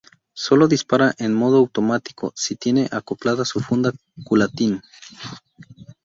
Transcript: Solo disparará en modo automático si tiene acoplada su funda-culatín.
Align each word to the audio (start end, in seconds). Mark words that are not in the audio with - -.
Solo 0.33 0.67
disparará 0.67 1.13
en 1.19 1.35
modo 1.35 1.57
automático 1.57 2.33
si 2.35 2.55
tiene 2.55 2.87
acoplada 2.91 3.45
su 3.45 3.59
funda-culatín. 3.59 4.81